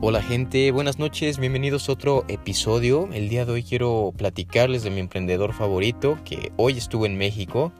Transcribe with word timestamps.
Hola 0.00 0.22
gente, 0.22 0.70
buenas 0.70 1.00
noches, 1.00 1.40
bienvenidos 1.40 1.88
a 1.88 1.92
otro 1.92 2.24
episodio. 2.28 3.08
El 3.12 3.28
día 3.28 3.44
de 3.44 3.50
hoy 3.50 3.64
quiero 3.64 4.14
platicarles 4.16 4.84
de 4.84 4.90
mi 4.90 5.00
emprendedor 5.00 5.52
favorito 5.52 6.20
que 6.24 6.52
hoy 6.56 6.78
estuvo 6.78 7.04
en 7.04 7.18
México. 7.18 7.72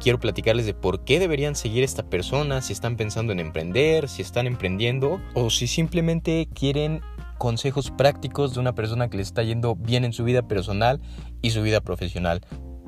Quiero 0.00 0.18
platicarles 0.18 0.64
de 0.64 0.72
por 0.72 1.04
qué 1.04 1.18
deberían 1.18 1.54
seguir 1.54 1.84
esta 1.84 2.04
persona, 2.04 2.62
si 2.62 2.72
están 2.72 2.96
pensando 2.96 3.34
en 3.34 3.38
emprender, 3.38 4.08
si 4.08 4.22
están 4.22 4.46
emprendiendo 4.46 5.20
o 5.34 5.50
si 5.50 5.66
simplemente 5.66 6.48
quieren 6.54 7.02
consejos 7.36 7.90
prácticos 7.90 8.54
de 8.54 8.60
una 8.60 8.74
persona 8.74 9.10
que 9.10 9.18
le 9.18 9.22
está 9.22 9.42
yendo 9.42 9.76
bien 9.76 10.06
en 10.06 10.14
su 10.14 10.24
vida 10.24 10.48
personal 10.48 11.02
y 11.42 11.50
su 11.50 11.60
vida 11.60 11.82
profesional. 11.82 12.40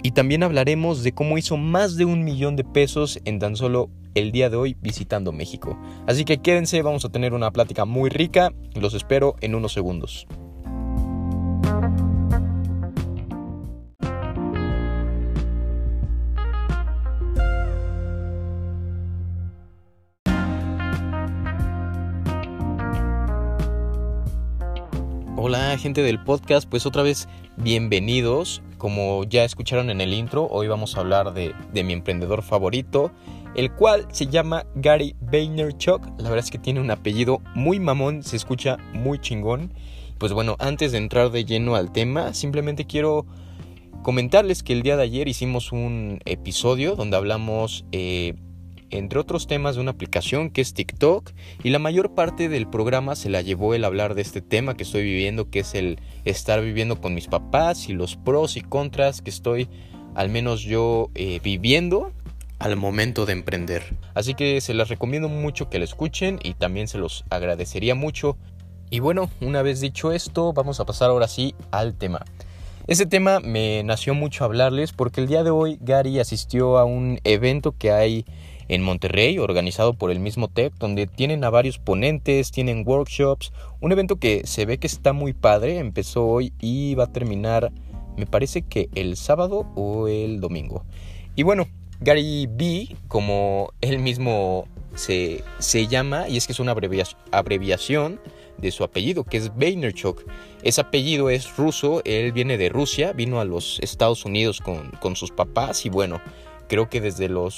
Y 0.02 0.12
también 0.12 0.42
hablaremos 0.42 1.02
de 1.02 1.12
cómo 1.12 1.36
hizo 1.36 1.58
más 1.58 1.96
de 1.96 2.06
un 2.06 2.24
millón 2.24 2.56
de 2.56 2.64
pesos 2.64 3.20
en 3.26 3.38
tan 3.38 3.54
solo 3.54 3.90
el 4.14 4.32
día 4.32 4.48
de 4.48 4.56
hoy 4.56 4.76
visitando 4.80 5.30
México. 5.30 5.78
Así 6.06 6.24
que 6.24 6.38
quédense, 6.38 6.80
vamos 6.80 7.04
a 7.04 7.10
tener 7.10 7.34
una 7.34 7.50
plática 7.50 7.84
muy 7.84 8.08
rica. 8.08 8.50
Los 8.74 8.94
espero 8.94 9.36
en 9.42 9.54
unos 9.54 9.72
segundos. 9.74 10.26
Hola 25.36 25.76
gente 25.78 26.02
del 26.02 26.22
podcast, 26.22 26.68
pues 26.68 26.86
otra 26.86 27.02
vez 27.02 27.28
bienvenidos. 27.56 28.62
Como 28.80 29.24
ya 29.24 29.44
escucharon 29.44 29.90
en 29.90 30.00
el 30.00 30.14
intro, 30.14 30.48
hoy 30.50 30.66
vamos 30.66 30.96
a 30.96 31.00
hablar 31.00 31.34
de, 31.34 31.52
mi 31.84 31.92
emprendedor 31.92 32.40
favorito, 32.40 33.10
el 33.54 33.70
cual 33.70 34.06
se 34.10 34.26
llama 34.26 34.64
Gary 34.74 35.14
Vaynerchuk. 35.20 36.02
La 36.16 36.30
verdad 36.30 36.38
es 36.38 36.50
que 36.50 36.56
tiene 36.56 36.80
un 36.80 36.90
apellido 36.90 37.42
muy 37.54 37.78
mamón, 37.78 38.22
se 38.22 38.36
escucha 38.36 38.78
muy 38.94 39.18
chingón. 39.18 39.74
Pues 40.16 40.32
bueno, 40.32 40.56
antes 40.58 40.92
de 40.92 40.98
entrar 40.98 41.30
de 41.30 41.44
lleno 41.44 41.74
al 41.74 41.92
tema, 41.92 42.32
simplemente 42.32 42.86
quiero 42.86 43.26
comentarles 44.02 44.62
que 44.62 44.72
el 44.72 44.80
día 44.80 44.96
de 44.96 45.02
ayer 45.02 45.28
hicimos 45.28 45.72
un 45.72 46.20
episodio 46.24 46.96
donde 46.96 47.18
hablamos, 47.18 47.84
eh, 47.92 48.32
entre 48.90 49.18
otros 49.18 49.46
temas, 49.46 49.74
de 49.74 49.80
una 49.80 49.92
aplicación 49.92 50.50
que 50.50 50.60
es 50.60 50.74
TikTok. 50.74 51.32
Y 51.62 51.70
la 51.70 51.78
mayor 51.78 52.14
parte 52.14 52.48
del 52.48 52.68
programa 52.68 53.16
se 53.16 53.30
la 53.30 53.42
llevó 53.42 53.74
el 53.74 53.84
hablar 53.84 54.14
de 54.14 54.22
este 54.22 54.40
tema 54.40 54.76
que 54.76 54.82
estoy 54.82 55.02
viviendo, 55.02 55.50
que 55.50 55.60
es 55.60 55.74
el 55.74 55.98
estar 56.24 56.60
viviendo 56.62 57.00
con 57.00 57.14
mis 57.14 57.28
papás 57.28 57.88
y 57.88 57.92
los 57.92 58.16
pros 58.16 58.56
y 58.56 58.60
contras 58.60 59.22
que 59.22 59.30
estoy, 59.30 59.68
al 60.14 60.28
menos 60.28 60.62
yo, 60.62 61.10
eh, 61.14 61.40
viviendo 61.42 62.12
al 62.58 62.76
momento 62.76 63.26
de 63.26 63.32
emprender. 63.32 63.82
Así 64.14 64.34
que 64.34 64.60
se 64.60 64.74
las 64.74 64.88
recomiendo 64.88 65.28
mucho 65.28 65.70
que 65.70 65.78
la 65.78 65.84
escuchen 65.84 66.38
y 66.42 66.54
también 66.54 66.88
se 66.88 66.98
los 66.98 67.24
agradecería 67.30 67.94
mucho. 67.94 68.36
Y 68.90 69.00
bueno, 69.00 69.30
una 69.40 69.62
vez 69.62 69.80
dicho 69.80 70.12
esto, 70.12 70.52
vamos 70.52 70.78
a 70.80 70.84
pasar 70.84 71.10
ahora 71.10 71.26
sí 71.26 71.54
al 71.70 71.94
tema. 71.94 72.24
Ese 72.86 73.06
tema 73.06 73.40
me 73.40 73.82
nació 73.84 74.14
mucho 74.14 74.44
hablarles 74.44 74.92
porque 74.92 75.20
el 75.20 75.28
día 75.28 75.44
de 75.44 75.50
hoy 75.50 75.78
Gary 75.80 76.18
asistió 76.18 76.76
a 76.76 76.84
un 76.84 77.20
evento 77.24 77.72
que 77.72 77.92
hay 77.92 78.24
en 78.70 78.82
Monterrey, 78.82 79.38
organizado 79.40 79.94
por 79.94 80.12
el 80.12 80.20
mismo 80.20 80.46
TEC, 80.46 80.72
donde 80.78 81.08
tienen 81.08 81.42
a 81.42 81.50
varios 81.50 81.78
ponentes, 81.80 82.52
tienen 82.52 82.84
workshops, 82.86 83.52
un 83.80 83.90
evento 83.90 84.14
que 84.16 84.46
se 84.46 84.64
ve 84.64 84.78
que 84.78 84.86
está 84.86 85.12
muy 85.12 85.32
padre, 85.32 85.78
empezó 85.78 86.24
hoy 86.24 86.52
y 86.60 86.94
va 86.94 87.04
a 87.04 87.12
terminar, 87.12 87.72
me 88.16 88.26
parece 88.26 88.62
que 88.62 88.88
el 88.94 89.16
sábado 89.16 89.66
o 89.74 90.06
el 90.06 90.40
domingo. 90.40 90.84
Y 91.34 91.42
bueno, 91.42 91.66
Gary 92.00 92.46
B, 92.48 92.94
como 93.08 93.72
él 93.80 93.98
mismo 93.98 94.68
se, 94.94 95.42
se 95.58 95.88
llama, 95.88 96.28
y 96.28 96.36
es 96.36 96.46
que 96.46 96.52
es 96.52 96.60
una 96.60 96.76
abreviación 97.32 98.20
de 98.58 98.70
su 98.70 98.84
apellido, 98.84 99.24
que 99.24 99.38
es 99.38 99.52
Vaynerchuk. 99.56 100.22
Ese 100.62 100.80
apellido 100.80 101.28
es 101.28 101.56
ruso, 101.56 102.02
él 102.04 102.30
viene 102.30 102.56
de 102.56 102.68
Rusia, 102.68 103.12
vino 103.14 103.40
a 103.40 103.44
los 103.44 103.80
Estados 103.80 104.24
Unidos 104.24 104.60
con, 104.60 104.92
con 105.00 105.16
sus 105.16 105.32
papás 105.32 105.86
y 105.86 105.88
bueno, 105.88 106.20
creo 106.70 106.88
que 106.88 107.00
desde 107.00 107.28
los 107.28 107.56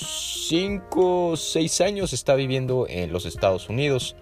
5 0.49 1.29
o 1.29 1.37
6 1.37 1.81
años 1.83 2.15
está 2.15 2.35
viviendo 2.35 2.87
en 2.89 3.13
los 3.13 3.27
Estados 3.27 3.69
Unidos. 3.69 4.17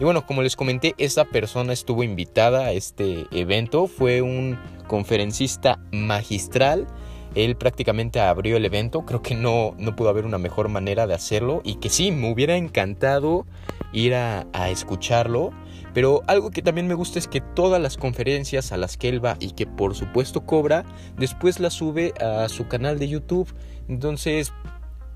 Y 0.00 0.04
bueno, 0.04 0.26
como 0.26 0.42
les 0.42 0.56
comenté, 0.56 0.94
esa 0.98 1.24
persona 1.24 1.72
estuvo 1.72 2.02
invitada 2.02 2.66
a 2.66 2.72
este 2.72 3.26
evento, 3.30 3.86
fue 3.86 4.20
un 4.20 4.58
conferencista 4.88 5.78
magistral 5.92 6.88
él 7.34 7.56
prácticamente 7.56 8.20
abrió 8.20 8.56
el 8.56 8.64
evento, 8.64 9.06
creo 9.06 9.22
que 9.22 9.34
no, 9.34 9.74
no 9.78 9.96
pudo 9.96 10.10
haber 10.10 10.26
una 10.26 10.38
mejor 10.38 10.68
manera 10.68 11.06
de 11.06 11.14
hacerlo 11.14 11.62
y 11.64 11.76
que 11.76 11.88
sí, 11.88 12.12
me 12.12 12.30
hubiera 12.30 12.56
encantado 12.56 13.46
ir 13.92 14.14
a 14.14 14.44
escucharlo. 14.68 15.50
Pero 15.94 16.22
algo 16.26 16.50
que 16.50 16.62
también 16.62 16.86
me 16.86 16.94
gusta 16.94 17.18
es 17.18 17.28
que 17.28 17.40
todas 17.40 17.80
las 17.80 17.96
conferencias 17.96 18.72
a 18.72 18.76
las 18.76 18.96
que 18.96 19.08
él 19.08 19.24
va 19.24 19.36
y 19.40 19.52
que 19.52 19.66
por 19.66 19.94
supuesto 19.94 20.46
cobra, 20.46 20.84
después 21.16 21.60
las 21.60 21.74
sube 21.74 22.14
a 22.20 22.48
su 22.48 22.66
canal 22.68 22.98
de 22.98 23.08
YouTube. 23.08 23.52
Entonces, 23.88 24.52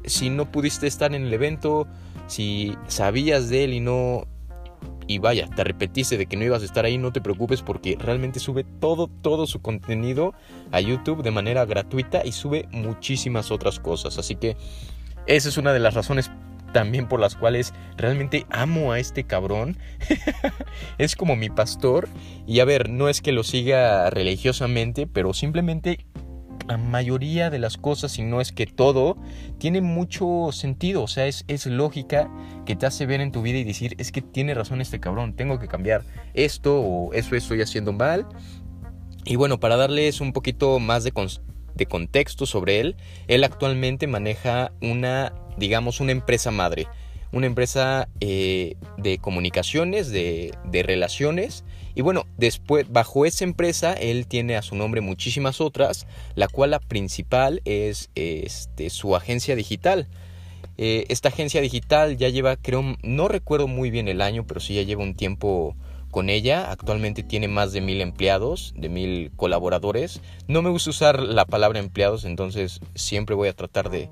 si 0.04 0.30
no 0.30 0.50
pudiste 0.50 0.86
estar 0.86 1.14
en 1.14 1.26
el 1.26 1.32
evento, 1.32 1.86
si 2.26 2.76
sabías 2.88 3.48
de 3.48 3.64
él 3.64 3.74
y 3.74 3.80
no 3.80 4.26
y 5.08 5.18
vaya, 5.18 5.48
te 5.48 5.62
repetiste 5.62 6.18
de 6.18 6.26
que 6.26 6.36
no 6.36 6.44
ibas 6.44 6.62
a 6.62 6.64
estar 6.64 6.84
ahí, 6.84 6.98
no 6.98 7.12
te 7.12 7.20
preocupes 7.20 7.62
porque 7.62 7.96
realmente 7.98 8.40
sube 8.40 8.64
todo, 8.64 9.06
todo 9.06 9.46
su 9.46 9.62
contenido 9.62 10.34
a 10.72 10.80
YouTube 10.80 11.22
de 11.22 11.30
manera 11.30 11.64
gratuita 11.64 12.22
y 12.24 12.32
sube 12.32 12.68
muchísimas 12.72 13.52
otras 13.52 13.78
cosas. 13.78 14.18
Así 14.18 14.34
que 14.34 14.56
esa 15.26 15.48
es 15.48 15.58
una 15.58 15.72
de 15.72 15.78
las 15.78 15.94
razones 15.94 16.30
también 16.72 17.08
por 17.08 17.20
las 17.20 17.36
cuales 17.36 17.72
realmente 17.96 18.46
amo 18.50 18.92
a 18.92 18.98
este 18.98 19.24
cabrón. 19.24 19.76
es 20.98 21.16
como 21.16 21.36
mi 21.36 21.48
pastor. 21.48 22.08
Y 22.46 22.60
a 22.60 22.64
ver, 22.64 22.90
no 22.90 23.08
es 23.08 23.20
que 23.20 23.32
lo 23.32 23.42
siga 23.42 24.10
religiosamente, 24.10 25.06
pero 25.06 25.32
simplemente 25.32 26.06
la 26.66 26.78
mayoría 26.78 27.50
de 27.50 27.58
las 27.58 27.76
cosas, 27.76 28.12
si 28.12 28.22
no 28.22 28.40
es 28.40 28.52
que 28.52 28.66
todo, 28.66 29.16
tiene 29.58 29.80
mucho 29.80 30.50
sentido. 30.52 31.02
O 31.02 31.08
sea, 31.08 31.26
es, 31.26 31.44
es 31.48 31.66
lógica 31.66 32.30
que 32.64 32.76
te 32.76 32.86
hace 32.86 33.06
ver 33.06 33.20
en 33.20 33.32
tu 33.32 33.42
vida 33.42 33.58
y 33.58 33.64
decir, 33.64 33.94
es 33.98 34.12
que 34.12 34.22
tiene 34.22 34.54
razón 34.54 34.80
este 34.80 35.00
cabrón, 35.00 35.34
tengo 35.34 35.58
que 35.58 35.68
cambiar 35.68 36.02
esto 36.34 36.80
o 36.80 37.12
eso 37.12 37.36
estoy 37.36 37.62
haciendo 37.62 37.92
mal. 37.92 38.26
Y 39.24 39.36
bueno, 39.36 39.58
para 39.58 39.76
darles 39.76 40.20
un 40.20 40.32
poquito 40.32 40.78
más 40.78 41.02
de, 41.02 41.12
de 41.76 41.86
contexto 41.86 42.46
sobre 42.46 42.80
él, 42.80 42.96
él 43.28 43.44
actualmente 43.44 44.06
maneja 44.06 44.72
una, 44.80 45.32
digamos, 45.56 46.00
una 46.00 46.12
empresa 46.12 46.50
madre 46.50 46.88
una 47.32 47.46
empresa 47.46 48.08
eh, 48.20 48.76
de 48.96 49.18
comunicaciones, 49.18 50.10
de, 50.10 50.54
de, 50.64 50.82
relaciones. 50.82 51.64
Y 51.94 52.02
bueno, 52.02 52.26
después, 52.36 52.90
bajo 52.90 53.26
esa 53.26 53.44
empresa, 53.44 53.92
él 53.92 54.26
tiene 54.26 54.56
a 54.56 54.62
su 54.62 54.74
nombre 54.74 55.00
muchísimas 55.00 55.60
otras, 55.60 56.06
la 56.34 56.48
cual 56.48 56.70
la 56.70 56.80
principal 56.80 57.60
es 57.64 58.10
este, 58.14 58.90
su 58.90 59.16
agencia 59.16 59.56
digital. 59.56 60.08
Eh, 60.78 61.06
esta 61.08 61.28
agencia 61.28 61.60
digital 61.60 62.16
ya 62.16 62.28
lleva, 62.28 62.56
creo, 62.56 62.96
no 63.02 63.28
recuerdo 63.28 63.66
muy 63.66 63.90
bien 63.90 64.08
el 64.08 64.20
año, 64.20 64.46
pero 64.46 64.60
sí 64.60 64.74
ya 64.74 64.82
lleva 64.82 65.02
un 65.02 65.14
tiempo 65.14 65.74
con 66.16 66.30
ella. 66.30 66.70
Actualmente 66.70 67.22
tiene 67.22 67.46
más 67.46 67.74
de 67.74 67.82
mil 67.82 68.00
empleados, 68.00 68.72
de 68.74 68.88
mil 68.88 69.32
colaboradores. 69.36 70.22
No 70.48 70.62
me 70.62 70.70
gusta 70.70 70.88
usar 70.88 71.20
la 71.20 71.44
palabra 71.44 71.78
empleados, 71.78 72.24
entonces 72.24 72.80
siempre 72.94 73.34
voy 73.34 73.48
a 73.48 73.52
tratar 73.52 73.90
de, 73.90 74.08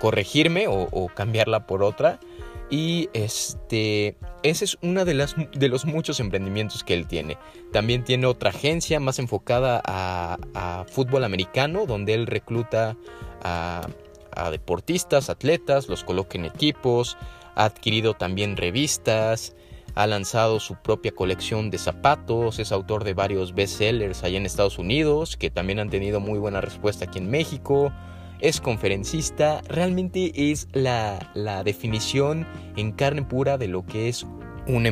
corregirme 0.00 0.66
o, 0.66 1.08
cambiarla 1.14 1.68
por 1.68 1.84
otra. 1.84 2.18
Y 2.70 3.08
este, 3.12 4.16
ese 4.42 4.64
es 4.64 4.78
uno 4.82 5.04
de, 5.04 5.14
de 5.52 5.68
los 5.68 5.84
muchos 5.84 6.18
emprendimientos 6.18 6.82
que 6.82 6.94
él 6.94 7.06
tiene. 7.06 7.38
También 7.70 8.02
tiene 8.02 8.26
otra 8.26 8.50
agencia 8.50 8.98
más 8.98 9.20
enfocada 9.20 9.80
a, 9.84 10.84
fútbol 10.88 11.22
americano, 11.22 11.86
donde 11.86 12.14
él 12.14 12.26
recluta 12.26 12.96
a, 13.44 13.86
deportistas, 14.50 15.30
atletas, 15.30 15.86
los 15.86 16.02
coloca 16.02 16.36
en 16.36 16.46
equipos, 16.46 17.16
ha 17.54 17.66
adquirido 17.66 18.14
también 18.14 18.56
revistas, 18.56 19.54
ha 19.94 20.06
lanzado 20.06 20.60
su 20.60 20.76
propia 20.76 21.12
colección 21.12 21.70
de 21.70 21.78
zapatos, 21.78 22.58
es 22.58 22.72
autor 22.72 23.04
de 23.04 23.14
varios 23.14 23.54
bestsellers 23.54 24.24
allá 24.24 24.38
en 24.38 24.46
Estados 24.46 24.78
Unidos, 24.78 25.36
que 25.36 25.50
también 25.50 25.78
han 25.78 25.90
tenido 25.90 26.20
muy 26.20 26.38
buena 26.38 26.60
respuesta 26.60 27.06
aquí 27.06 27.18
en 27.18 27.30
México 27.30 27.92
es 28.42 28.60
conferencista, 28.60 29.62
realmente 29.68 30.32
es 30.50 30.66
la, 30.72 31.62
definición 31.64 32.44
en 32.76 32.90
carne 32.90 33.22
pura 33.22 33.56
de 33.56 33.68
lo 33.68 33.86
que 33.86 34.08
es 34.08 34.26
un, 34.66 34.84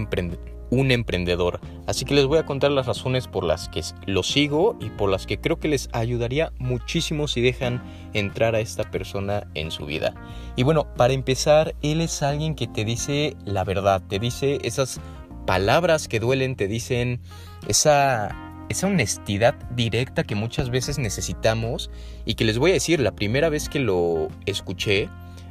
un 0.70 0.90
emprendedor. 0.90 1.60
Así 1.86 2.04
que 2.04 2.14
les 2.14 2.26
voy 2.26 2.38
a 2.38 2.46
contar 2.46 2.70
las 2.70 2.86
razones 2.86 3.26
por 3.26 3.44
las 3.44 3.68
que 3.68 3.82
lo 4.06 4.22
sigo 4.22 4.78
y 4.80 4.90
por 4.90 5.10
las 5.10 5.26
que 5.26 5.38
creo 5.40 5.58
que 5.58 5.68
les 5.68 5.88
ayudaría 5.92 6.52
muchísimo 6.58 7.28
si 7.28 7.40
dejan 7.40 7.82
entrar 8.14 8.54
a 8.54 8.60
esta 8.60 8.90
persona 8.90 9.46
en 9.54 9.70
su 9.70 9.86
vida. 9.86 10.14
Y 10.56 10.62
bueno, 10.62 10.92
para 10.94 11.12
empezar, 11.12 11.74
él 11.82 12.00
es 12.00 12.22
alguien 12.22 12.54
que 12.54 12.66
te 12.66 12.84
dice 12.84 13.36
la 13.44 13.64
verdad, 13.64 14.02
te 14.08 14.18
dice 14.18 14.58
esas 14.62 15.00
palabras 15.46 16.08
que 16.08 16.20
duelen, 16.20 16.56
te 16.56 16.68
dicen 16.68 17.20
esa 17.68 18.36
esa 18.70 18.86
honestidad 18.86 19.56
directa 19.74 20.22
que 20.22 20.36
muchas 20.36 20.70
veces 20.70 20.98
necesitamos 20.98 21.90
y 22.24 22.34
que 22.34 22.44
les 22.44 22.56
voy 22.56 22.70
a 22.70 22.74
decir, 22.74 23.00
la 23.00 23.16
primera 23.16 23.48
vez 23.48 23.68
que 23.68 23.80
lo 23.80 24.28
escuché, 24.46 25.08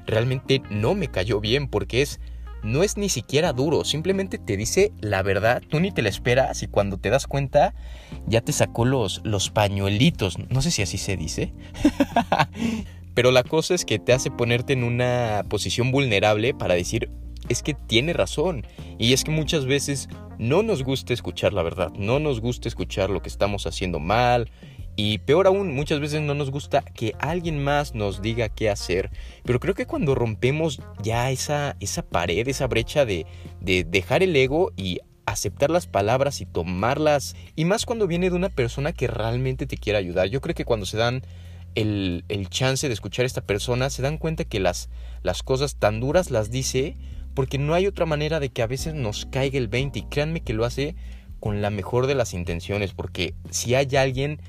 realmente 0.08 0.62
no 0.70 0.96
me 0.96 1.10
cayó 1.10 1.42
bien 1.42 1.68
porque 1.68 2.02
es 2.02 2.22
no 2.64 2.84
es 2.84 2.98
ni 2.98 3.10
siquiera 3.10 3.54
duro, 3.54 3.84
simplemente 3.84 4.38
te 4.38 4.58
dice 4.58 4.92
la 5.02 5.22
verdad, 5.22 5.62
tú 5.68 5.80
ni 5.80 5.92
te 5.92 6.02
la 6.02 6.10
esperas 6.10 6.64
y 6.64 6.68
cuando 6.68 6.98
te 6.98 7.10
das 7.10 7.28
cuenta 7.28 7.74
ya 8.28 8.42
te 8.42 8.52
sacó 8.52 8.86
los, 8.86 9.22
los 9.24 9.50
pañuelitos, 9.50 10.38
no 10.50 10.62
sé 10.62 10.72
si 10.72 10.82
así 10.82 10.98
se 10.98 11.18
dice. 11.18 11.54
Pero 13.14 13.32
la 13.32 13.44
cosa 13.44 13.74
es 13.74 13.86
que 13.86 14.00
te 14.00 14.14
hace 14.14 14.32
ponerte 14.32 14.74
en 14.74 14.84
una 14.84 15.44
posición 15.50 15.92
vulnerable 15.92 16.54
para 16.54 16.76
decir, 16.76 17.10
es 17.50 17.64
que 17.64 17.74
tiene 17.74 18.14
razón. 18.14 18.66
Y 18.98 19.14
es 19.14 19.24
que 19.24 19.32
muchas 19.32 19.66
veces 19.66 20.10
no 20.38 20.64
nos 20.64 20.84
gusta 20.84 21.14
escuchar 21.14 21.54
la 21.54 21.64
verdad, 21.64 21.92
no 21.98 22.20
nos 22.20 22.40
gusta 22.40 22.68
escuchar 22.68 23.10
lo 23.10 23.22
que 23.22 23.30
estamos 23.30 23.68
haciendo 23.68 24.00
mal. 24.00 24.50
Y 25.02 25.20
peor 25.20 25.48
aún, 25.48 25.74
muchas 25.74 26.02
veces 26.02 26.20
no 26.20 26.34
nos 26.34 26.52
gusta 26.52 26.82
que 26.82 27.16
alguien 27.20 27.64
más 27.64 27.96
nos 27.96 28.22
diga 28.22 28.50
qué 28.50 28.70
hacer. 28.70 29.12
Pero 29.46 29.62
creo 29.62 29.74
que 29.74 29.86
cuando 29.86 30.14
rompemos 30.14 30.82
ya 31.02 31.32
esa, 31.32 31.78
esa 31.80 32.02
pared, 32.02 32.46
esa 32.50 32.68
brecha 32.68 33.06
de, 33.06 33.26
de 33.62 33.86
dejar 33.86 34.24
el 34.24 34.36
ego 34.36 34.74
y 34.76 35.00
aceptar 35.26 35.70
las 35.70 35.88
palabras 35.88 36.42
y 36.42 36.46
tomarlas, 36.46 37.38
y 37.56 37.64
más 37.64 37.86
cuando 37.86 38.08
viene 38.08 38.30
de 38.30 38.36
una 38.36 38.50
persona 38.50 38.92
que 38.92 39.08
realmente 39.08 39.68
te 39.68 39.78
quiere 39.78 39.98
ayudar. 39.98 40.28
Yo 40.28 40.42
creo 40.42 40.54
que 40.54 40.66
cuando 40.66 40.86
se 40.86 40.98
dan 40.98 41.22
el, 41.76 42.26
el, 42.28 42.50
chance 42.50 42.86
de 42.86 42.94
escuchar 42.94 43.24
a 43.24 43.28
esta 43.28 43.40
persona, 43.40 43.90
se 43.90 44.02
dan 44.02 44.18
cuenta 44.18 44.44
que 44.44 44.60
las, 44.60 44.90
las 45.24 45.44
cosas 45.44 45.78
tan 45.78 46.02
duras 46.02 46.30
las 46.30 46.52
dice 46.52 46.98
porque 47.36 47.58
no 47.58 47.74
hay 47.74 47.88
otra 47.88 48.06
manera 48.06 48.42
de 48.42 48.50
que 48.50 48.64
a 48.64 48.68
veces 48.68 48.96
nos 48.96 49.26
caiga 49.28 49.60
el 49.60 49.70
20 49.70 49.98
y 49.98 50.04
créanme 50.10 50.42
que 50.42 50.52
lo 50.52 50.66
hace 50.66 50.98
con 51.40 51.62
la 51.62 51.70
mejor 51.70 52.08
de 52.08 52.16
las 52.16 52.34
intenciones, 52.34 52.94
porque 52.94 53.34
si 53.50 53.76
hay 53.76 53.96
alguien 53.96 54.42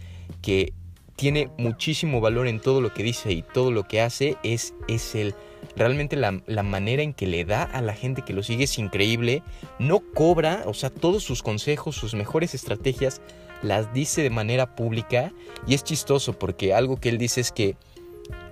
que 0.42 0.72
tiene 1.16 1.50
muchísimo 1.58 2.20
valor 2.20 2.48
en 2.48 2.60
todo 2.60 2.80
lo 2.80 2.94
que 2.94 3.02
dice 3.02 3.32
y 3.32 3.42
todo 3.42 3.70
lo 3.70 3.84
que 3.84 4.00
hace, 4.00 4.36
es, 4.42 4.74
es 4.88 5.14
el 5.14 5.34
realmente 5.76 6.16
la, 6.16 6.40
la, 6.46 6.62
manera 6.62 7.02
en 7.02 7.12
que 7.12 7.26
le 7.26 7.44
da 7.44 7.62
a 7.62 7.82
la 7.82 7.94
gente 7.94 8.22
que 8.22 8.32
lo 8.32 8.42
sigue 8.42 8.64
es 8.64 8.78
increíble. 8.78 9.42
No 9.78 10.00
cobra, 10.00 10.62
o 10.66 10.74
sea, 10.74 10.90
todos 10.90 11.22
sus 11.22 11.42
consejos, 11.42 11.96
sus 11.96 12.14
mejores 12.14 12.54
estrategias 12.54 13.20
las 13.62 13.92
dice 13.92 14.22
de 14.22 14.30
manera 14.30 14.74
pública 14.74 15.32
y 15.66 15.74
es 15.74 15.84
chistoso 15.84 16.38
porque 16.38 16.72
algo 16.74 16.96
que 16.96 17.10
él 17.10 17.18
dice 17.18 17.40
es 17.40 17.52
que, 17.52 17.76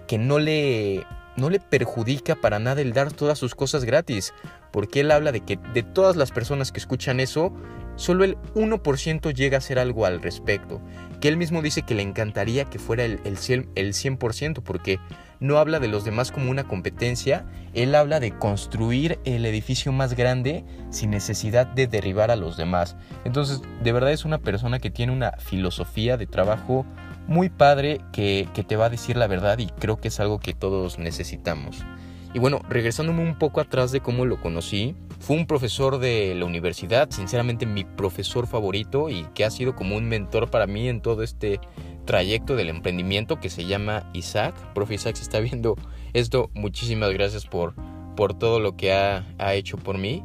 que 0.07 0.19
no, 0.19 0.39
le, 0.39 1.07
no 1.37 1.51
le 1.51 1.61
perjudica 1.61 2.37
para 2.37 2.59
nada 2.59 2.83
el 2.83 2.93
dar 2.93 3.13
todas 3.13 3.39
sus 3.39 3.55
cosas 3.55 3.85
gratis, 3.85 4.35
porque 4.73 5.01
él 5.01 5.11
habla 5.11 5.33
de 5.33 5.41
que 5.41 5.59
de 5.73 5.83
todas 5.83 6.17
las 6.17 6.31
personas 6.31 6.73
que 6.73 6.81
escuchan 6.81 7.21
eso, 7.21 7.53
solo 7.99 8.25
el 8.25 8.39
1% 8.55 9.35
llega 9.35 9.57
a 9.57 9.59
hacer 9.59 9.79
algo 9.79 10.07
al 10.07 10.23
respecto, 10.23 10.81
que 11.21 11.29
él 11.29 11.37
mismo 11.37 11.63
dice 11.63 11.83
que 11.83 11.95
le 11.95 12.03
encantaría 12.03 12.65
que 12.65 12.79
fuera 12.79 13.05
el, 13.05 13.21
el, 13.25 13.37
100%, 13.37 13.69
el 13.75 13.93
100% 13.93 14.63
porque 14.63 15.01
no 15.41 15.59
habla 15.59 15.81
de 15.81 15.89
los 15.89 16.05
demás 16.05 16.33
como 16.33 16.51
una 16.51 16.65
competencia, 16.65 17.45
él 17.75 17.95
habla 17.95 18.21
de 18.21 18.33
construir 18.39 19.19
el 19.25 19.45
edificio 19.45 19.93
más 19.93 20.15
grande 20.15 20.65
sin 20.91 21.11
necesidad 21.11 21.67
de 21.67 21.87
derribar 21.87 22.31
a 22.31 22.37
los 22.37 22.57
demás. 22.57 22.97
Entonces, 23.25 23.61
de 23.83 23.93
verdad 23.93 24.13
es 24.13 24.25
una 24.25 24.39
persona 24.39 24.79
que 24.79 24.91
tiene 24.91 25.13
una 25.13 25.33
filosofía 25.33 26.17
de 26.17 26.27
trabajo 26.27 26.87
muy 27.27 27.49
padre 27.51 28.01
que, 28.13 28.49
que 28.55 28.65
te 28.65 28.77
va 28.77 28.87
a 28.87 28.91
decir 28.91 29.17
la 29.17 29.27
verdad 29.27 29.59
y 29.59 29.67
creo 29.67 30.01
que 30.01 30.09
es 30.09 30.21
algo 30.21 30.39
que 30.39 30.55
todos 30.55 30.99
necesitamos. 30.99 31.85
Y 32.35 32.39
bueno, 32.39 32.61
regresándome 32.69 33.23
un 33.23 33.39
poco 33.39 33.61
atrás 33.61 33.91
de 33.91 34.01
cómo 34.01 34.25
lo 34.25 34.41
conocí, 34.41 34.95
fue 35.21 35.37
un 35.37 35.47
profesor 35.47 35.99
de 35.99 36.35
la 36.35 36.45
universidad, 36.45 37.11
sinceramente 37.11 37.67
mi 37.67 37.85
profesor 37.85 38.47
favorito 38.47 39.11
y 39.11 39.25
que 39.35 39.45
ha 39.45 39.51
sido 39.51 39.75
como 39.75 39.97
un 39.97 40.09
mentor 40.09 40.51
para 40.51 40.67
mí 40.67 40.89
en 40.89 41.01
todo 41.01 41.23
este 41.23 41.61
trayecto 42.05 42.57
del 42.57 42.69
emprendimiento 42.69 43.41
que 43.41 43.51
se 43.51 43.67
llama 43.67 44.11
Isaac. 44.15 44.55
Profe 44.75 44.95
Isaac, 44.95 45.17
si 45.17 45.23
está 45.23 45.41
viendo 45.41 45.77
esto, 46.13 46.51
muchísimas 46.55 47.13
gracias 47.13 47.47
por, 47.47 47.75
por 48.17 48.39
todo 48.39 48.61
lo 48.61 48.77
que 48.77 48.93
ha, 48.93 49.27
ha 49.39 49.55
hecho 49.55 49.77
por 49.77 49.99
mí. 49.99 50.23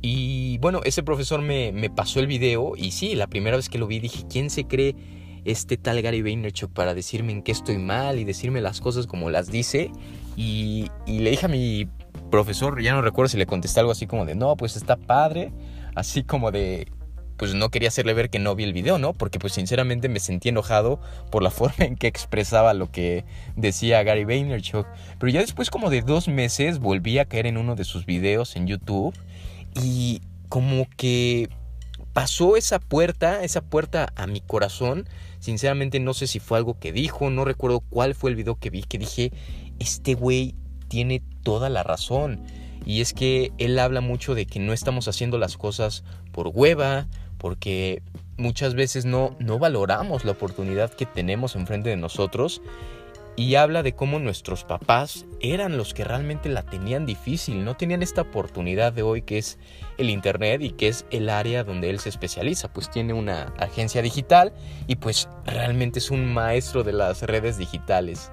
Y 0.00 0.58
bueno, 0.58 0.80
ese 0.84 1.02
profesor 1.02 1.42
me, 1.42 1.72
me, 1.72 1.90
pasó 1.90 2.18
el 2.18 2.26
video 2.26 2.72
y 2.76 2.92
sí, 2.92 3.14
la 3.14 3.26
primera 3.26 3.56
vez 3.56 3.68
que 3.68 3.78
lo 3.78 3.86
vi 3.86 4.00
dije, 4.00 4.24
¿quién 4.28 4.50
se 4.50 4.64
cree 4.64 4.96
este 5.44 5.76
tal 5.76 6.00
Gary 6.00 6.22
Vaynerchuk 6.22 6.72
para 6.72 6.94
decirme 6.94 7.32
en 7.32 7.42
qué 7.42 7.52
estoy 7.52 7.78
mal 7.78 8.18
y 8.18 8.24
decirme 8.24 8.60
las 8.60 8.80
cosas 8.80 9.06
como 9.06 9.30
las 9.30 9.50
dice? 9.50 9.90
Y, 10.36 10.86
y 11.06 11.18
le 11.20 11.30
dije 11.30 11.46
a 11.46 11.48
mi 11.48 11.88
profesor, 12.32 12.82
ya 12.82 12.94
no 12.94 13.02
recuerdo 13.02 13.28
si 13.28 13.36
le 13.36 13.46
contesté 13.46 13.78
algo 13.78 13.92
así 13.92 14.08
como 14.08 14.24
de, 14.24 14.34
no, 14.34 14.56
pues 14.56 14.74
está 14.74 14.96
padre, 14.96 15.52
así 15.94 16.24
como 16.24 16.50
de, 16.50 16.90
pues 17.36 17.54
no 17.54 17.68
quería 17.68 17.88
hacerle 17.88 18.14
ver 18.14 18.30
que 18.30 18.38
no 18.38 18.56
vi 18.56 18.64
el 18.64 18.72
video, 18.72 18.98
¿no? 18.98 19.12
Porque 19.12 19.38
pues 19.38 19.52
sinceramente 19.52 20.08
me 20.08 20.18
sentí 20.18 20.48
enojado 20.48 20.98
por 21.30 21.42
la 21.42 21.50
forma 21.52 21.84
en 21.84 21.94
que 21.94 22.06
expresaba 22.06 22.74
lo 22.74 22.90
que 22.90 23.24
decía 23.54 24.02
Gary 24.02 24.24
Vaynerchuk. 24.24 24.86
Pero 25.20 25.30
ya 25.30 25.40
después 25.40 25.70
como 25.70 25.90
de 25.90 26.00
dos 26.00 26.26
meses 26.26 26.78
volví 26.78 27.18
a 27.18 27.26
caer 27.26 27.46
en 27.46 27.58
uno 27.58 27.76
de 27.76 27.84
sus 27.84 28.06
videos 28.06 28.56
en 28.56 28.66
YouTube 28.66 29.14
y 29.74 30.22
como 30.48 30.88
que 30.96 31.50
pasó 32.14 32.56
esa 32.56 32.78
puerta, 32.78 33.44
esa 33.44 33.60
puerta 33.60 34.10
a 34.16 34.26
mi 34.26 34.40
corazón. 34.40 35.06
Sinceramente 35.38 36.00
no 36.00 36.14
sé 36.14 36.26
si 36.26 36.38
fue 36.38 36.56
algo 36.56 36.78
que 36.78 36.92
dijo, 36.92 37.28
no 37.28 37.44
recuerdo 37.44 37.80
cuál 37.80 38.14
fue 38.14 38.30
el 38.30 38.36
video 38.36 38.54
que 38.54 38.70
vi, 38.70 38.84
que 38.84 38.96
dije, 38.98 39.32
este 39.78 40.14
güey 40.14 40.54
tiene 40.92 41.22
toda 41.42 41.70
la 41.70 41.82
razón. 41.82 42.44
Y 42.84 43.00
es 43.00 43.14
que 43.14 43.50
él 43.56 43.78
habla 43.78 44.02
mucho 44.02 44.34
de 44.34 44.44
que 44.44 44.60
no 44.60 44.74
estamos 44.74 45.08
haciendo 45.08 45.38
las 45.38 45.56
cosas 45.56 46.04
por 46.32 46.48
hueva, 46.48 47.06
porque 47.38 48.02
muchas 48.36 48.74
veces 48.74 49.06
no, 49.06 49.34
no 49.38 49.58
valoramos 49.58 50.26
la 50.26 50.32
oportunidad 50.32 50.92
que 50.92 51.06
tenemos 51.06 51.56
enfrente 51.56 51.88
de 51.88 51.96
nosotros 51.96 52.60
y 53.36 53.54
habla 53.54 53.82
de 53.82 53.94
cómo 53.94 54.18
nuestros 54.18 54.64
papás 54.64 55.24
eran 55.40 55.78
los 55.78 55.94
que 55.94 56.04
realmente 56.04 56.50
la 56.50 56.62
tenían 56.62 57.06
difícil, 57.06 57.64
no 57.64 57.74
tenían 57.74 58.02
esta 58.02 58.20
oportunidad 58.20 58.92
de 58.92 59.00
hoy 59.00 59.22
que 59.22 59.38
es 59.38 59.58
el 59.96 60.10
Internet 60.10 60.60
y 60.60 60.72
que 60.72 60.88
es 60.88 61.06
el 61.10 61.30
área 61.30 61.64
donde 61.64 61.88
él 61.88 62.00
se 62.00 62.10
especializa, 62.10 62.70
pues 62.70 62.90
tiene 62.90 63.14
una 63.14 63.44
agencia 63.58 64.02
digital 64.02 64.52
y 64.86 64.96
pues 64.96 65.30
realmente 65.46 66.00
es 66.00 66.10
un 66.10 66.34
maestro 66.34 66.84
de 66.84 66.92
las 66.92 67.22
redes 67.22 67.56
digitales. 67.56 68.30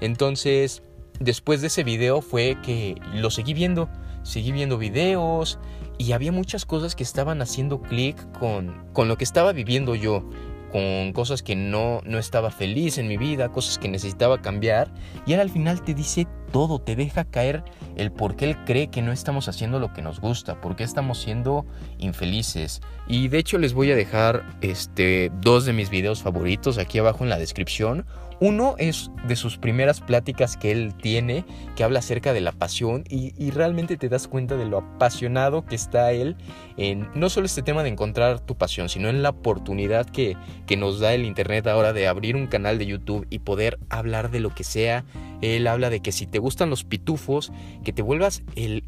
Entonces, 0.00 0.82
después 1.20 1.60
de 1.60 1.68
ese 1.68 1.84
video 1.84 2.20
fue 2.22 2.56
que 2.62 2.96
lo 3.14 3.30
seguí 3.30 3.54
viendo, 3.54 3.88
seguí 4.22 4.52
viendo 4.52 4.78
videos, 4.78 5.58
y 5.98 6.12
había 6.12 6.32
muchas 6.32 6.64
cosas 6.64 6.96
que 6.96 7.02
estaban 7.02 7.42
haciendo 7.42 7.80
clic 7.80 8.16
con, 8.38 8.86
con 8.92 9.08
lo 9.08 9.16
que 9.16 9.24
estaba 9.24 9.52
viviendo 9.52 9.94
yo, 9.94 10.28
con 10.72 11.12
cosas 11.12 11.42
que 11.42 11.54
no, 11.54 12.00
no 12.04 12.18
estaba 12.18 12.50
feliz 12.50 12.98
en 12.98 13.06
mi 13.06 13.16
vida, 13.16 13.50
cosas 13.50 13.78
que 13.78 13.88
necesitaba 13.88 14.40
cambiar. 14.40 14.92
Y 15.26 15.34
él 15.34 15.40
al 15.40 15.50
final 15.50 15.82
te 15.82 15.94
dice 15.94 16.26
todo, 16.52 16.78
te 16.78 16.94
deja 16.94 17.24
caer 17.24 17.64
el 17.96 18.12
por 18.12 18.36
qué 18.36 18.44
él 18.44 18.56
cree 18.64 18.88
que 18.88 19.02
no 19.02 19.10
estamos 19.10 19.48
haciendo 19.48 19.80
lo 19.80 19.92
que 19.92 20.02
nos 20.02 20.20
gusta, 20.20 20.60
por 20.60 20.76
qué 20.76 20.84
estamos 20.84 21.18
siendo 21.18 21.66
infelices. 21.98 22.80
Y 23.08 23.28
de 23.28 23.38
hecho 23.38 23.58
les 23.58 23.74
voy 23.74 23.90
a 23.90 23.96
dejar 23.96 24.44
este, 24.60 25.32
dos 25.40 25.64
de 25.64 25.72
mis 25.72 25.90
videos 25.90 26.22
favoritos 26.22 26.78
aquí 26.78 26.98
abajo 26.98 27.24
en 27.24 27.30
la 27.30 27.38
descripción. 27.38 28.06
Uno 28.40 28.74
es 28.78 29.12
de 29.28 29.36
sus 29.36 29.56
primeras 29.56 30.00
pláticas 30.00 30.56
que 30.56 30.72
él 30.72 30.94
tiene, 31.00 31.44
que 31.76 31.84
habla 31.84 32.00
acerca 32.00 32.32
de 32.32 32.40
la 32.40 32.50
pasión 32.50 33.04
y, 33.08 33.50
realmente 33.52 33.96
te 33.96 34.08
das 34.08 34.26
cuenta 34.26 34.56
de 34.56 34.64
lo 34.64 34.78
apasionado 34.78 35.64
que 35.64 35.76
está 35.76 36.10
él 36.10 36.34
en 36.76 37.08
no 37.14 37.28
solo 37.28 37.46
este 37.46 37.62
tema 37.62 37.84
de 37.84 37.90
encontrar 37.90 38.40
tu 38.40 38.56
pasión, 38.56 38.88
sino 38.88 39.08
en 39.08 39.22
la 39.22 39.28
oportunidad 39.28 40.06
que, 40.06 40.36
que 40.66 40.76
nos 40.76 40.98
da 40.98 41.14
el 41.14 41.24
Internet 41.24 41.68
ahora 41.68 41.92
de 41.92 42.08
abrir 42.08 42.34
un 42.34 42.48
canal 42.48 42.78
de 42.78 42.86
YouTube 42.86 43.28
y 43.30 43.38
poder 43.38 43.78
hablar 43.90 44.32
de 44.32 44.40
lo 44.40 44.52
que 44.52 44.64
sea. 44.64 45.04
Él 45.42 45.66
habla 45.66 45.90
de 45.90 46.00
que 46.00 46.12
si 46.12 46.26
te 46.26 46.38
gustan 46.38 46.70
los 46.70 46.84
pitufos, 46.84 47.52
que 47.84 47.92
te 47.92 48.00
vuelvas 48.00 48.42
el, 48.56 48.84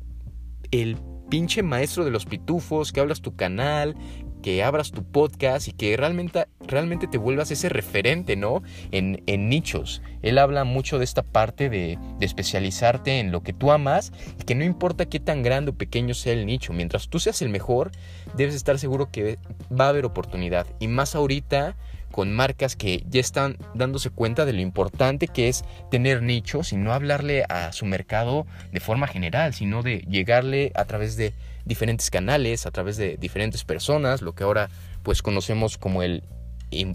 el 0.70 0.96
pinche 1.28 1.62
maestro 1.62 2.04
de 2.04 2.10
los 2.10 2.24
pitufos, 2.24 2.92
que 2.92 3.00
hablas 3.00 3.20
tu 3.20 3.36
canal, 3.36 3.96
que 4.44 4.62
abras 4.62 4.92
tu 4.92 5.02
podcast 5.02 5.68
y 5.68 5.72
que 5.72 5.96
realmente, 5.96 6.46
realmente 6.60 7.06
te 7.06 7.16
vuelvas 7.16 7.50
ese 7.50 7.70
referente, 7.70 8.36
¿no? 8.36 8.62
En, 8.90 9.22
nichos. 9.48 10.02
Él 10.20 10.36
habla 10.36 10.64
mucho 10.64 10.98
de 10.98 11.04
esta 11.04 11.22
parte 11.22 11.70
de, 11.70 11.98
de, 12.18 12.26
especializarte 12.26 13.20
en 13.20 13.32
lo 13.32 13.42
que 13.42 13.54
tú 13.54 13.72
amas 13.72 14.12
y 14.38 14.44
que 14.44 14.54
no 14.54 14.62
importa 14.62 15.06
qué 15.06 15.18
tan 15.18 15.42
grande 15.42 15.70
o 15.70 15.74
pequeño 15.78 16.12
sea 16.12 16.34
el 16.34 16.44
nicho, 16.44 16.74
mientras 16.74 17.08
tú 17.08 17.20
seas 17.20 17.40
el 17.40 17.48
mejor, 17.48 17.90
debes 18.36 18.54
estar 18.54 18.78
seguro 18.78 19.10
que 19.10 19.38
va 19.72 19.86
a 19.86 19.88
haber 19.88 20.04
oportunidad. 20.04 20.66
Y 20.78 20.88
más 20.88 21.14
ahorita 21.14 21.74
con 22.14 22.32
marcas 22.32 22.76
que 22.76 23.02
ya 23.10 23.18
están 23.18 23.56
dándose 23.74 24.08
cuenta 24.08 24.44
de 24.44 24.52
lo 24.52 24.60
importante 24.60 25.26
que 25.26 25.48
es 25.48 25.64
tener 25.90 26.22
nichos 26.22 26.72
y 26.72 26.76
no 26.76 26.92
hablarle 26.92 27.42
a 27.48 27.72
su 27.72 27.86
mercado 27.86 28.46
de 28.70 28.78
forma 28.78 29.08
general, 29.08 29.52
sino 29.52 29.82
de 29.82 29.98
llegarle 30.08 30.70
a 30.76 30.84
través 30.84 31.16
de 31.16 31.32
diferentes 31.64 32.10
canales, 32.10 32.66
a 32.66 32.70
través 32.70 32.96
de 32.98 33.16
diferentes 33.16 33.64
personas, 33.64 34.22
lo 34.22 34.32
que 34.32 34.44
ahora 34.44 34.70
pues 35.02 35.22
conocemos 35.22 35.76
como 35.76 36.04
el 36.04 36.22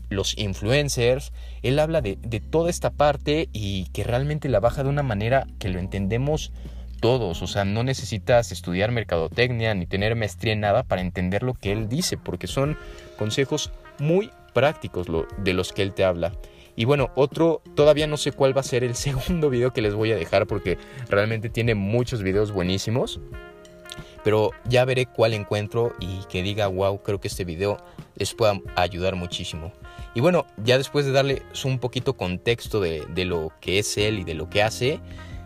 los 0.10 0.38
influencers, 0.38 1.34
él 1.64 1.80
habla 1.80 2.00
de, 2.00 2.18
de 2.22 2.40
toda 2.40 2.70
esta 2.70 2.90
parte 2.90 3.50
y 3.52 3.90
que 3.92 4.06
realmente 4.06 4.48
la 4.48 4.62
baja 4.62 4.84
de 4.84 4.90
una 4.90 5.04
manera 5.04 5.48
que 5.58 5.68
lo 5.68 5.80
entendemos 5.80 6.54
todos, 7.02 7.42
o 7.42 7.48
sea, 7.48 7.66
no 7.66 7.84
necesitas 7.84 8.54
estudiar 8.54 8.92
mercadotecnia 8.92 9.74
ni 9.74 9.86
tener 9.86 10.16
maestría 10.16 10.54
en 10.54 10.62
nada 10.62 10.84
para 10.84 11.02
entender 11.02 11.44
lo 11.44 11.56
que 11.56 11.74
él 11.74 11.90
dice, 11.90 12.18
porque 12.18 12.48
son 12.48 12.78
consejos 13.18 13.72
muy 14.00 14.32
prácticos 14.50 15.08
de 15.38 15.53
los 15.53 15.74
que 15.74 15.82
él 15.82 15.94
te 15.94 16.03
habla. 16.03 16.34
Y 16.75 16.86
bueno, 16.86 17.12
otro, 17.15 17.62
todavía 17.75 18.08
no 18.08 18.15
sé 18.15 18.32
cuál 18.32 18.56
va 18.56 18.62
a 18.62 18.63
ser 18.63 18.84
el 18.84 18.96
segundo 19.08 19.50
video 19.50 19.74
que 19.74 19.82
les 19.82 19.94
voy 19.94 20.12
a 20.12 20.15
dejar 20.15 20.48
porque 20.48 20.77
realmente 21.10 21.50
tiene 21.50 21.75
muchos 21.75 22.24
videos 22.24 22.51
buenísimos. 22.51 23.20
pero 24.24 24.51
ya 24.65 24.86
veré 24.86 25.06
cuál 25.06 25.34
encuentro 25.34 25.94
y 26.00 26.20
que 26.29 26.44
diga, 26.44 26.68
wow, 26.68 27.01
creo 27.01 27.20
que 27.20 27.27
este 27.29 27.46
video 27.46 27.77
les 28.15 28.34
pueda 28.34 28.60
ayudar 28.75 29.15
muchísimo. 29.15 29.72
Y 30.13 30.22
bueno, 30.22 30.46
ya 30.63 30.77
después 30.77 31.06
de 31.06 31.12
darles 31.12 31.41
un 31.65 31.79
poquito 31.79 32.15
contexto 32.15 32.79
de, 32.79 33.06
de 33.13 33.25
lo 33.25 33.51
que 33.62 33.79
es 33.79 33.98
él 33.98 34.20
y 34.20 34.24
de 34.24 34.34
lo 34.34 34.50
que 34.50 34.63
hace, 34.63 35.00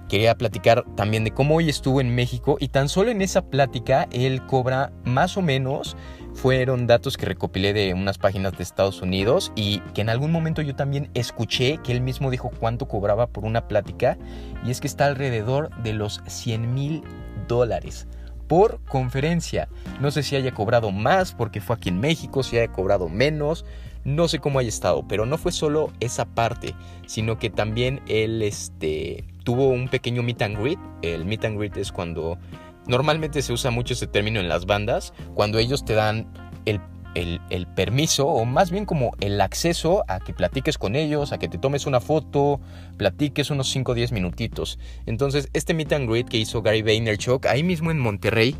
quería 0.10 0.36
platicar 0.36 0.83
también 0.95 1.24
de 1.24 1.31
cómo 1.31 1.55
hoy 1.55 1.69
estuvo 1.69 2.00
en 2.01 2.13
México 2.13 2.57
y 2.60 2.67
tan 2.67 2.89
solo 2.89 3.12
en 3.12 3.22
esa 3.22 3.41
plática 3.41 4.07
él 4.12 4.45
cobra 4.45 4.91
más 5.05 5.38
o 5.38 5.41
menos 5.41 5.98
fueron 6.33 6.87
datos 6.87 7.17
que 7.17 7.25
recopilé 7.25 7.73
de 7.73 7.93
unas 7.93 8.17
páginas 8.17 8.57
de 8.57 8.63
Estados 8.63 9.01
Unidos 9.01 9.51
y 9.55 9.79
que 9.93 10.01
en 10.01 10.09
algún 10.09 10.31
momento 10.31 10.61
yo 10.61 10.75
también 10.75 11.09
escuché 11.13 11.79
que 11.83 11.91
él 11.91 12.01
mismo 12.01 12.31
dijo 12.31 12.51
cuánto 12.59 12.87
cobraba 12.87 13.27
por 13.27 13.45
una 13.45 13.67
plática 13.67 14.17
y 14.65 14.71
es 14.71 14.81
que 14.81 14.87
está 14.87 15.05
alrededor 15.05 15.69
de 15.83 15.93
los 15.93 16.21
100 16.27 16.73
mil 16.73 17.03
dólares 17.47 18.07
por 18.47 18.81
conferencia. 18.85 19.69
No 19.99 20.11
sé 20.11 20.23
si 20.23 20.35
haya 20.35 20.53
cobrado 20.53 20.91
más 20.91 21.33
porque 21.33 21.61
fue 21.61 21.75
aquí 21.75 21.89
en 21.89 21.99
México, 21.99 22.43
si 22.43 22.57
haya 22.57 22.71
cobrado 22.71 23.09
menos, 23.09 23.65
no 24.03 24.27
sé 24.27 24.39
cómo 24.39 24.59
haya 24.59 24.69
estado, 24.69 25.07
pero 25.07 25.25
no 25.25 25.37
fue 25.37 25.51
solo 25.51 25.91
esa 25.99 26.25
parte, 26.25 26.75
sino 27.05 27.39
que 27.39 27.49
también 27.49 28.01
él 28.07 28.41
este, 28.41 29.23
tuvo 29.43 29.69
un 29.69 29.87
pequeño 29.87 30.23
meet 30.23 30.41
and 30.41 30.59
greet. 30.59 30.79
El 31.01 31.25
meet 31.25 31.45
and 31.45 31.57
greet 31.57 31.77
es 31.77 31.91
cuando 31.91 32.37
Normalmente 32.87 33.41
se 33.41 33.53
usa 33.53 33.71
mucho 33.71 33.93
ese 33.93 34.07
término 34.07 34.39
en 34.39 34.49
las 34.49 34.65
bandas, 34.65 35.13
cuando 35.33 35.57
ellos 35.57 35.85
te 35.85 35.93
dan 35.93 36.27
el, 36.65 37.67
permiso, 37.75 38.27
o 38.27 38.43
más 38.45 38.71
bien 38.71 38.85
como 38.85 39.11
el 39.19 39.39
acceso 39.39 40.03
a 40.07 40.19
que 40.19 40.33
platiques 40.33 40.79
con 40.79 40.95
ellos, 40.95 41.31
a 41.31 41.37
que 41.37 41.47
te 41.47 41.59
tomes 41.59 41.85
una 41.85 41.99
foto, 41.99 42.59
platiques 42.97 43.51
unos 43.51 43.69
5 43.69 43.91
o 43.91 43.95
10 43.95 44.11
minutitos. 44.11 44.79
Entonces, 45.05 45.49
este 45.53 45.75
meet 45.75 45.93
and 45.93 46.09
greet 46.09 46.27
que 46.27 46.37
hizo 46.37 46.63
Gary 46.63 46.81
Vaynerchuk, 46.81 47.45
ahí 47.45 47.61
mismo 47.61 47.91
en 47.91 47.99
Monterrey, 47.99 48.55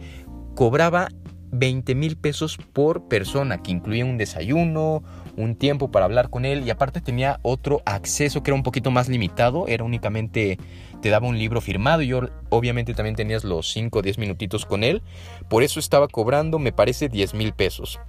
cobraba 0.55 1.09
20 1.51 1.95
mil 1.95 2.17
pesos 2.17 2.57
por 2.57 3.07
persona, 3.07 3.61
que 3.61 3.71
incluía 3.71 4.05
un 4.05 4.17
desayuno, 4.17 5.03
un 5.35 5.55
tiempo 5.55 5.91
para 5.91 6.05
hablar 6.05 6.29
con 6.29 6.45
él 6.45 6.63
y 6.65 6.69
aparte 6.69 7.01
tenía 7.01 7.39
otro 7.41 7.81
acceso 7.85 8.43
que 8.43 8.51
era 8.51 8.55
un 8.55 8.63
poquito 8.63 8.91
más 8.91 9.09
limitado, 9.09 9.67
era 9.67 9.83
únicamente 9.83 10.57
te 11.01 11.09
daba 11.09 11.27
un 11.27 11.37
libro 11.37 11.59
firmado 11.61 12.01
y 12.01 12.07
yo, 12.07 12.21
obviamente 12.49 12.93
también 12.93 13.15
tenías 13.15 13.43
los 13.43 13.71
5 13.71 13.99
o 13.99 14.01
10 14.01 14.17
minutitos 14.17 14.65
con 14.65 14.83
él, 14.83 15.01
por 15.49 15.63
eso 15.63 15.79
estaba 15.79 16.07
cobrando 16.07 16.59
me 16.59 16.71
parece 16.71 17.09
10 17.09 17.33
mil 17.33 17.53
pesos. 17.53 17.99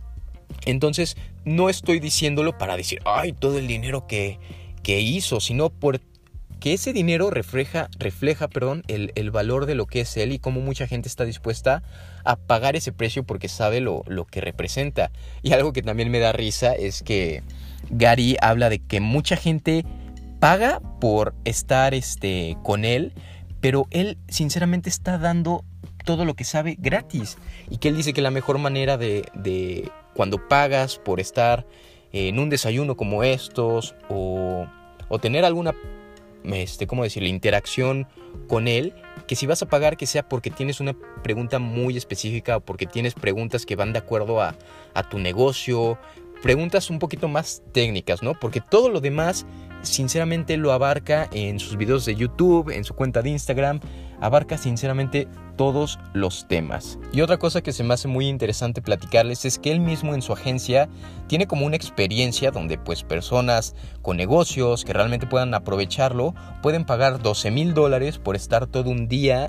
Entonces 0.67 1.17
no 1.45 1.69
estoy 1.69 2.01
diciéndolo 2.01 2.57
para 2.59 2.77
decir, 2.77 3.01
ay, 3.05 3.33
todo 3.33 3.59
el 3.59 3.67
dinero 3.67 4.07
que, 4.07 4.39
que 4.83 5.01
hizo, 5.01 5.41
sino 5.41 5.71
por 5.71 6.01
que 6.65 6.73
ese 6.73 6.95
dinero 6.95 7.29
refleja, 7.29 7.91
refleja 7.99 8.49
perdón, 8.49 8.85
el, 8.89 9.13
el, 9.17 9.31
valor 9.31 9.67
de 9.67 9.75
lo 9.75 9.85
que 9.85 10.01
es 10.01 10.17
él 10.17 10.33
y 10.33 10.39
cómo 10.39 10.63
mucha 10.63 10.87
gente 10.87 11.09
está 11.09 11.27
dispuesta 11.27 11.83
a 12.25 12.37
pagar 12.37 12.75
ese 12.75 12.91
precio 12.91 13.23
porque 13.23 13.49
sabe 13.49 13.83
lo, 13.83 14.03
lo 14.07 14.25
que 14.25 14.41
representa. 14.41 15.11
Y 15.43 15.53
algo 15.53 15.75
que 15.75 15.83
también 15.83 16.11
me 16.11 16.21
da 16.21 16.33
risa 16.33 16.73
es 16.73 17.03
que 17.03 17.43
Gary 17.91 18.39
habla 18.41 18.71
de 18.71 18.79
que 18.79 19.01
mucha 19.01 19.37
gente 19.37 19.85
paga 20.41 20.81
por 21.03 21.35
estar 21.45 21.93
este, 21.93 22.57
con 22.63 22.87
él, 22.87 23.13
pero 23.61 23.87
él 23.91 24.17
sinceramente 24.29 24.89
está 24.89 25.19
dando 25.19 25.67
todo 26.07 26.25
lo 26.25 26.33
que 26.33 26.45
sabe 26.45 26.77
gratis. 26.79 27.37
Y 27.69 27.77
que 27.77 27.89
él 27.89 27.97
dice 27.99 28.15
que 28.15 28.23
la 28.23 28.31
mejor 28.31 28.57
manera 28.57 28.97
de, 28.97 29.27
de 29.35 29.91
cuando 30.15 30.49
pagas 30.49 30.97
por 30.97 31.21
estar 31.21 31.67
en 32.11 32.39
un 32.39 32.49
desayuno 32.49 32.97
como 32.97 33.23
estos 33.23 33.95
o, 34.09 34.67
o 35.11 35.19
tener 35.19 35.45
alguna 35.45 35.75
este, 36.53 36.87
¿cómo 36.87 37.05
decirlo?, 37.05 37.29
interacción 37.29 38.07
con 38.49 38.69
él, 38.69 38.93
que 39.27 39.37
si 39.37 39.47
vas 39.47 39.63
a 39.63 39.67
pagar 39.67 39.97
que 39.97 40.07
sea 40.07 40.29
porque 40.29 40.51
tienes 40.51 40.81
una 40.81 40.95
pregunta 41.23 41.59
muy 41.59 41.97
específica 41.97 42.59
o 42.59 42.61
porque 42.61 42.87
tienes 42.87 43.15
preguntas 43.15 43.65
que 43.65 43.77
van 43.77 43.93
de 43.93 43.99
acuerdo 43.99 44.41
a, 44.43 44.57
a 44.95 45.09
tu 45.09 45.19
negocio, 45.19 45.99
preguntas 46.45 46.91
un 46.91 46.99
poquito 46.99 47.27
más 47.27 47.63
técnicas, 47.73 48.23
¿no? 48.23 48.39
Porque 48.39 48.61
todo 48.61 48.91
lo 48.91 49.01
demás, 49.01 49.47
sinceramente, 49.81 50.59
lo 50.59 50.73
abarca 50.73 51.27
en 51.33 51.59
sus 51.59 51.79
videos 51.79 52.05
de 52.05 52.17
YouTube, 52.17 52.69
en 52.69 52.85
su 52.85 52.93
cuenta 52.93 53.23
de 53.23 53.31
Instagram, 53.31 53.81
abarca 54.21 54.59
sinceramente 54.59 55.27
todos 55.57 55.99
los 56.13 56.47
temas. 56.47 56.99
Y 57.15 57.23
otra 57.23 57.39
cosa 57.39 57.63
que 57.63 57.73
se 57.73 57.83
me 57.83 57.95
hace 57.95 58.09
muy 58.09 58.29
interesante 58.29 58.83
platicarles 58.83 59.47
es 59.47 59.59
que 59.59 59.73
él 59.73 59.81
mismo 59.81 60.15
en 60.15 60.21
su 60.21 60.35
agencia 60.35 60.91
tiene 61.29 61.47
como 61.47 61.65
una 61.65 61.77
experiencia 61.77 62.51
donde 62.51 62.77
pues 62.77 63.05
personas 63.05 63.75
con 64.03 64.19
negocios 64.19 64.85
que 64.85 64.93
realmente 64.93 65.27
puedan 65.27 65.55
aprovecharlo 65.55 66.35
pueden 66.61 66.85
pagar 66.85 67.23
12 67.23 67.51
mil 67.53 67.73
dólares 67.73 68.19
por 68.19 68.37
estar 68.37 68.67
todo 68.67 68.91
un 68.91 69.09
día 69.09 69.49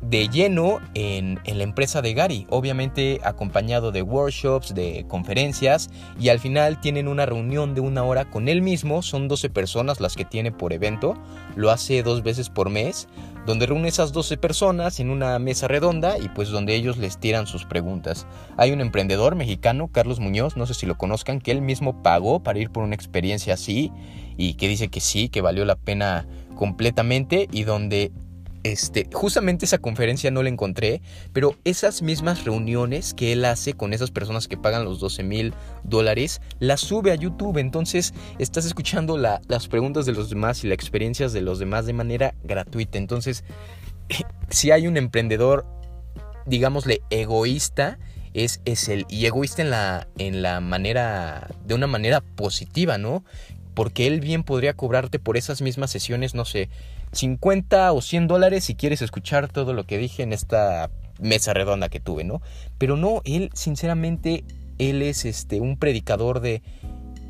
de 0.00 0.28
lleno 0.28 0.78
en, 0.94 1.38
la 1.44 1.62
empresa 1.62 2.00
de 2.00 2.14
Gary, 2.14 2.46
obviamente 2.48 3.20
acompañado 3.22 3.92
de 3.92 4.02
workshops, 4.02 4.74
de 4.74 5.04
conferencias 5.08 5.90
y 6.18 6.30
al 6.30 6.38
final 6.38 6.80
tienen 6.80 7.06
una 7.06 7.26
reunión 7.26 7.74
de 7.74 7.82
una 7.82 8.02
hora 8.02 8.24
con 8.30 8.48
él 8.48 8.62
mismo, 8.62 9.02
son 9.02 9.28
12 9.28 9.50
personas 9.50 10.00
las 10.00 10.16
que 10.16 10.24
tiene 10.24 10.52
por 10.52 10.72
evento, 10.72 11.14
lo 11.54 11.70
hace 11.70 12.02
dos 12.02 12.22
veces 12.22 12.48
por 12.48 12.70
mes, 12.70 13.08
donde 13.46 13.66
reúne 13.66 13.88
esas 13.88 14.12
12 14.12 14.38
personas 14.38 15.00
en 15.00 15.10
una 15.10 15.38
mesa 15.38 15.68
redonda 15.68 16.18
y 16.18 16.28
pues 16.28 16.48
donde 16.48 16.74
ellos 16.74 16.96
les 16.96 17.18
tiran 17.18 17.46
sus 17.46 17.64
preguntas. 17.64 18.26
Hay 18.56 18.72
un 18.72 18.80
emprendedor 18.80 19.34
mexicano, 19.34 19.88
Carlos 19.88 20.20
Muñoz, 20.20 20.56
no 20.56 20.66
sé 20.66 20.74
si 20.74 20.86
lo 20.86 20.96
conozcan, 20.96 21.40
que 21.40 21.50
él 21.50 21.60
mismo 21.60 22.02
pagó 22.02 22.42
para 22.42 22.58
ir 22.58 22.70
por 22.70 22.84
una 22.84 22.94
experiencia 22.94 23.54
así 23.54 23.92
y 24.36 24.54
que 24.54 24.68
dice 24.68 24.88
que 24.88 25.00
sí, 25.00 25.28
que 25.28 25.42
valió 25.42 25.64
la 25.64 25.76
pena 25.76 26.26
completamente 26.54 27.48
y 27.52 27.64
donde 27.64 28.12
este, 28.62 29.08
justamente 29.12 29.64
esa 29.64 29.78
conferencia 29.78 30.30
no 30.30 30.42
la 30.42 30.50
encontré, 30.50 31.00
pero 31.32 31.56
esas 31.64 32.02
mismas 32.02 32.44
reuniones 32.44 33.14
que 33.14 33.32
él 33.32 33.44
hace 33.44 33.72
con 33.72 33.92
esas 33.92 34.10
personas 34.10 34.48
que 34.48 34.56
pagan 34.56 34.84
los 34.84 35.00
12 35.00 35.22
mil 35.22 35.54
dólares, 35.84 36.40
las 36.58 36.80
sube 36.80 37.12
a 37.12 37.14
YouTube. 37.14 37.58
Entonces 37.58 38.12
estás 38.38 38.66
escuchando 38.66 39.16
las 39.16 39.68
preguntas 39.68 40.06
de 40.06 40.12
los 40.12 40.30
demás 40.30 40.62
y 40.64 40.68
las 40.68 40.74
experiencias 40.74 41.32
de 41.32 41.40
los 41.40 41.58
demás 41.58 41.86
de 41.86 41.92
manera 41.92 42.34
gratuita. 42.44 42.98
Entonces, 42.98 43.44
si 44.50 44.70
hay 44.70 44.86
un 44.86 44.96
emprendedor, 44.96 45.66
digámosle, 46.46 47.02
egoísta, 47.10 47.98
es, 48.34 48.60
es 48.64 48.88
el, 48.88 49.06
y 49.08 49.26
egoísta 49.26 49.62
en 49.62 49.70
la, 49.70 50.08
en 50.18 50.42
la 50.42 50.60
manera, 50.60 51.48
de 51.64 51.74
una 51.74 51.86
manera 51.86 52.20
positiva, 52.20 52.98
¿no? 52.98 53.24
Porque 53.80 54.06
él 54.06 54.20
bien 54.20 54.42
podría 54.42 54.74
cobrarte 54.74 55.18
por 55.18 55.38
esas 55.38 55.62
mismas 55.62 55.90
sesiones, 55.90 56.34
no 56.34 56.44
sé, 56.44 56.68
50 57.12 57.94
o 57.94 58.02
100 58.02 58.28
dólares 58.28 58.64
si 58.64 58.74
quieres 58.74 59.00
escuchar 59.00 59.48
todo 59.48 59.72
lo 59.72 59.84
que 59.84 59.96
dije 59.96 60.22
en 60.22 60.34
esta 60.34 60.90
mesa 61.18 61.54
redonda 61.54 61.88
que 61.88 61.98
tuve, 61.98 62.22
¿no? 62.22 62.42
Pero 62.76 62.98
no, 62.98 63.22
él 63.24 63.48
sinceramente, 63.54 64.44
él 64.76 65.00
es 65.00 65.24
este, 65.24 65.62
un 65.62 65.78
predicador 65.78 66.40
de 66.40 66.60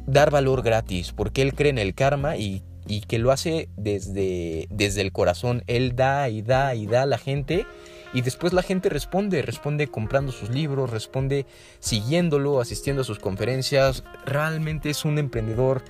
dar 0.08 0.32
valor 0.32 0.62
gratis, 0.62 1.12
porque 1.12 1.42
él 1.42 1.54
cree 1.54 1.70
en 1.70 1.78
el 1.78 1.94
karma 1.94 2.36
y, 2.36 2.64
y 2.84 3.02
que 3.02 3.20
lo 3.20 3.30
hace 3.30 3.68
desde, 3.76 4.66
desde 4.70 5.02
el 5.02 5.12
corazón. 5.12 5.62
Él 5.68 5.94
da 5.94 6.28
y 6.30 6.42
da 6.42 6.74
y 6.74 6.88
da 6.88 7.02
a 7.02 7.06
la 7.06 7.18
gente 7.18 7.64
y 8.12 8.22
después 8.22 8.52
la 8.52 8.64
gente 8.64 8.88
responde, 8.88 9.40
responde 9.42 9.86
comprando 9.86 10.32
sus 10.32 10.50
libros, 10.50 10.90
responde 10.90 11.46
siguiéndolo, 11.78 12.60
asistiendo 12.60 13.02
a 13.02 13.04
sus 13.04 13.20
conferencias. 13.20 14.02
Realmente 14.26 14.90
es 14.90 15.04
un 15.04 15.16
emprendedor 15.18 15.84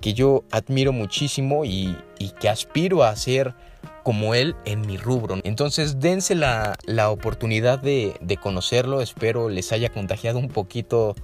que 0.00 0.14
yo 0.14 0.44
admiro 0.50 0.92
muchísimo 0.92 1.64
y, 1.64 1.96
que 2.40 2.48
aspiro 2.48 3.04
a 3.04 3.14
ser 3.16 3.54
como 4.02 4.34
él 4.34 4.56
en 4.64 4.80
mi 4.82 4.96
rubro. 4.96 5.38
Entonces 5.44 6.00
dense 6.00 6.34
la, 6.34 6.76
oportunidad 7.10 7.78
de, 7.78 8.38
conocerlo, 8.42 9.00
espero 9.00 9.48
les 9.48 9.72
haya 9.72 9.90
contagiado 9.90 10.38
un 10.38 10.48
poquito 10.48 11.14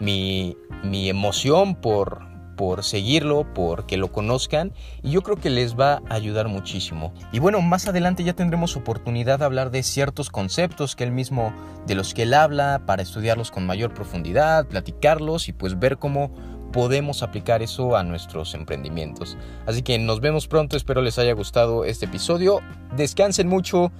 mi, 0.00 0.56
mi 0.82 1.08
emoción 1.08 1.74
por, 1.76 2.22
por 2.56 2.84
seguirlo, 2.84 3.52
por 3.52 3.86
que 3.86 3.96
lo 3.96 4.12
conozcan 4.12 4.72
y 5.02 5.10
yo 5.10 5.22
creo 5.22 5.36
que 5.36 5.50
les 5.50 5.78
va 5.78 6.02
a 6.08 6.14
ayudar 6.14 6.48
muchísimo. 6.48 7.12
Y 7.32 7.38
bueno, 7.38 7.60
más 7.60 7.86
adelante 7.86 8.24
ya 8.24 8.34
tendremos 8.34 8.76
oportunidad 8.76 9.40
de 9.40 9.44
hablar 9.44 9.70
de 9.70 9.82
ciertos 9.82 10.30
conceptos 10.30 10.96
que 10.96 11.04
él 11.04 11.12
mismo, 11.12 11.52
de 11.86 11.94
los 11.94 12.14
que 12.14 12.22
él 12.22 12.34
habla, 12.34 12.82
para 12.86 13.02
estudiarlos 13.02 13.50
con 13.50 13.66
mayor 13.66 13.92
profundidad, 13.94 14.66
platicarlos 14.66 15.48
y 15.48 15.52
pues 15.52 15.78
ver 15.78 15.98
cómo 15.98 16.32
podemos 16.74 17.22
aplicar 17.22 17.62
eso 17.62 17.96
a 17.96 18.02
nuestros 18.02 18.52
emprendimientos. 18.52 19.38
Así 19.64 19.82
que 19.82 19.96
nos 19.96 20.20
vemos 20.20 20.48
pronto, 20.48 20.76
espero 20.76 21.02
les 21.02 21.20
haya 21.20 21.32
gustado 21.32 21.84
este 21.84 22.06
episodio. 22.06 22.60
Descansen 22.96 23.46
mucho, 23.46 23.92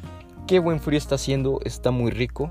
qué 0.48 0.58
buen 0.58 0.80
frío 0.80 0.98
está 0.98 1.14
haciendo, 1.14 1.60
está 1.64 1.92
muy 1.92 2.10
rico. 2.10 2.50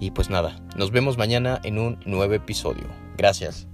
Y 0.00 0.10
pues 0.10 0.28
nada, 0.28 0.56
nos 0.76 0.90
vemos 0.90 1.16
mañana 1.16 1.60
en 1.62 1.78
un 1.78 2.00
nuevo 2.04 2.34
episodio. 2.34 2.88
Gracias. 3.16 3.68